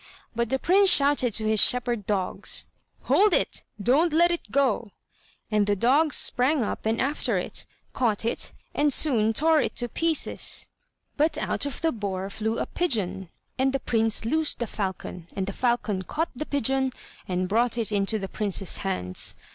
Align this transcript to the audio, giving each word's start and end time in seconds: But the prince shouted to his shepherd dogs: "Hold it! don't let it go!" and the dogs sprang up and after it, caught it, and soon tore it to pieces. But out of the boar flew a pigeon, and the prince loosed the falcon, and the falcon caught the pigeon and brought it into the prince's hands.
But 0.35 0.49
the 0.49 0.57
prince 0.57 0.89
shouted 0.89 1.31
to 1.35 1.45
his 1.45 1.61
shepherd 1.61 2.07
dogs: 2.07 2.65
"Hold 3.03 3.33
it! 3.35 3.63
don't 3.79 4.11
let 4.11 4.31
it 4.31 4.49
go!" 4.49 4.87
and 5.51 5.67
the 5.67 5.75
dogs 5.75 6.15
sprang 6.15 6.63
up 6.63 6.87
and 6.87 6.99
after 6.99 7.37
it, 7.37 7.67
caught 7.93 8.25
it, 8.25 8.51
and 8.73 8.91
soon 8.91 9.31
tore 9.31 9.61
it 9.61 9.75
to 9.75 9.87
pieces. 9.87 10.67
But 11.17 11.37
out 11.37 11.67
of 11.67 11.81
the 11.81 11.91
boar 11.91 12.31
flew 12.31 12.57
a 12.57 12.65
pigeon, 12.65 13.29
and 13.59 13.73
the 13.73 13.79
prince 13.79 14.25
loosed 14.25 14.57
the 14.57 14.65
falcon, 14.65 15.27
and 15.35 15.45
the 15.45 15.53
falcon 15.53 16.01
caught 16.01 16.31
the 16.35 16.47
pigeon 16.47 16.89
and 17.27 17.47
brought 17.47 17.77
it 17.77 17.91
into 17.91 18.17
the 18.17 18.27
prince's 18.27 18.77
hands. 18.77 19.35